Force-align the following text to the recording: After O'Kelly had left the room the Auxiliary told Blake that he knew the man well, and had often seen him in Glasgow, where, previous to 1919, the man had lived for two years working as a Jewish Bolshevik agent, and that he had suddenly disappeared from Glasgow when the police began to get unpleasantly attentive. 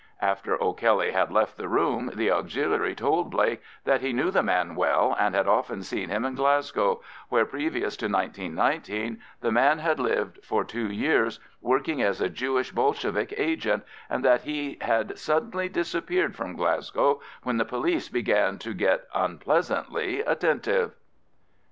After 0.23 0.57
O'Kelly 0.59 1.11
had 1.11 1.31
left 1.31 1.57
the 1.57 1.67
room 1.67 2.09
the 2.15 2.31
Auxiliary 2.31 2.95
told 2.95 3.29
Blake 3.29 3.61
that 3.83 4.01
he 4.01 4.13
knew 4.13 4.31
the 4.31 4.41
man 4.41 4.73
well, 4.73 5.15
and 5.19 5.35
had 5.35 5.47
often 5.47 5.83
seen 5.83 6.09
him 6.09 6.25
in 6.25 6.33
Glasgow, 6.33 7.01
where, 7.29 7.45
previous 7.45 7.95
to 7.97 8.07
1919, 8.07 9.21
the 9.41 9.51
man 9.51 9.77
had 9.77 9.99
lived 9.99 10.43
for 10.43 10.63
two 10.63 10.89
years 10.91 11.39
working 11.61 12.01
as 12.01 12.19
a 12.19 12.29
Jewish 12.29 12.71
Bolshevik 12.71 13.35
agent, 13.37 13.83
and 14.09 14.25
that 14.25 14.41
he 14.41 14.79
had 14.81 15.19
suddenly 15.19 15.69
disappeared 15.69 16.35
from 16.35 16.55
Glasgow 16.55 17.21
when 17.43 17.57
the 17.57 17.63
police 17.63 18.09
began 18.09 18.57
to 18.57 18.73
get 18.73 19.03
unpleasantly 19.13 20.21
attentive. 20.21 20.93